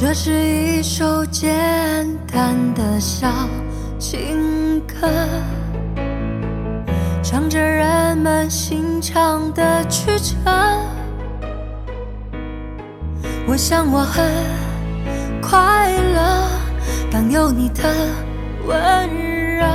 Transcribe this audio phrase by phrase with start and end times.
[0.00, 3.28] 这是一首简单的小
[3.98, 5.08] 情歌，
[7.20, 10.36] 唱着人们心肠的曲折。
[13.44, 14.24] 我想我很
[15.42, 16.48] 快乐，
[17.10, 17.82] 当有你的
[18.68, 19.08] 温
[19.56, 19.66] 热，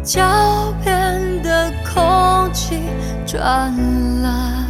[0.00, 2.78] 脚边的空气
[3.26, 3.42] 转
[4.22, 4.69] 了。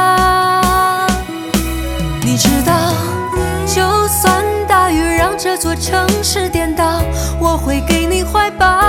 [5.61, 7.03] 座城市颠倒，
[7.39, 8.81] 我会给你怀抱。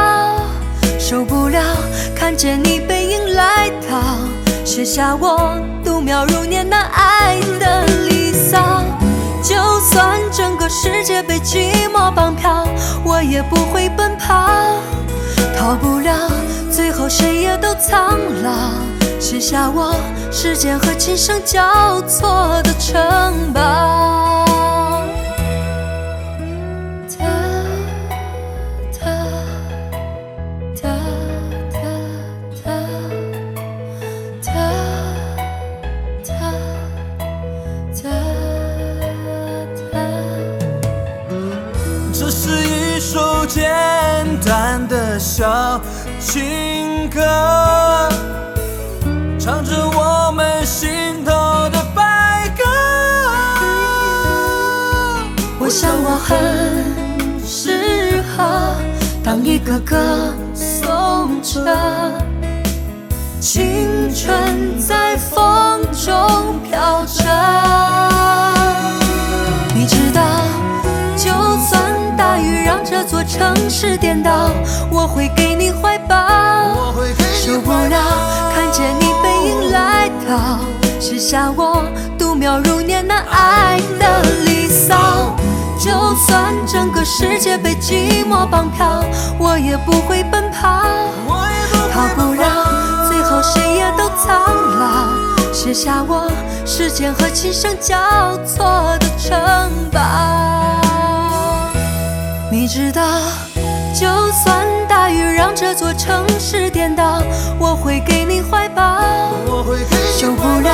[0.99, 1.61] 受不了
[2.17, 3.99] 看见你背影来到，
[4.65, 5.53] 写下我
[5.85, 8.83] 度秒如年那爱的离骚。
[9.43, 12.67] 就算整个世界被寂寞绑票，
[13.05, 14.49] 我也不会奔跑。
[15.55, 16.31] 逃不了，
[16.71, 18.51] 最后谁也都苍老。
[19.21, 19.95] 写下我
[20.31, 24.52] 时间和琴声交错的城堡。
[45.35, 45.81] 小
[46.21, 47.23] 情歌，
[49.41, 51.33] 唱着我们心头
[51.71, 52.63] 的白鸽。
[55.59, 56.39] 我想我很
[57.43, 58.77] 适合
[59.25, 59.97] 当一个歌
[60.55, 61.65] 颂者，
[63.41, 65.02] 青春在
[73.25, 74.51] 城市颠倒，
[74.91, 76.17] 我会给你怀抱。
[77.33, 77.97] 受不了
[78.55, 80.59] 看见你背影来到，
[81.01, 81.85] 写下我
[82.19, 85.35] 度秒如年那爱的离骚。
[85.79, 89.03] 就算整个世界被寂寞绑票，
[89.39, 90.85] 我也不会奔跑。
[91.27, 94.39] 我也不逃不了，最后谁也都苍
[94.79, 96.31] 老，写下我
[96.65, 97.97] 时间和琴声交
[98.47, 99.33] 错的城
[99.91, 100.01] 堡。
[102.75, 103.03] 你知道，
[103.93, 107.23] 就算大雨让这座城市颠倒，
[107.59, 108.83] 我会给你怀抱。
[109.47, 110.73] 我会给你受不了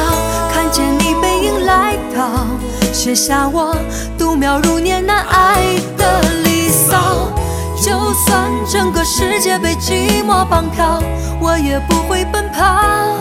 [0.48, 2.46] 看见你背影来到，
[2.92, 3.74] 写下我
[4.16, 7.32] 度秒如年难挨的离骚。
[7.82, 11.02] 就算整个世界被寂寞绑票，
[11.40, 12.62] 我也不会奔跑。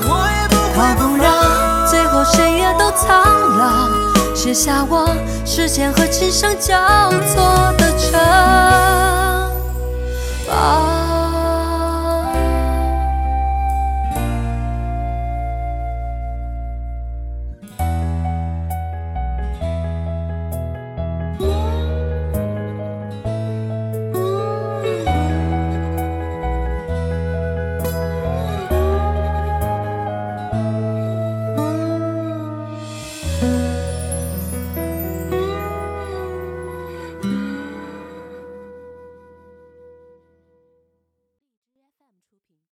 [0.04, 3.26] 我也不逃会不了，最后谁也都苍
[3.58, 3.90] 老，
[4.36, 5.10] 写下我
[5.44, 8.87] 时间和琴声交错的着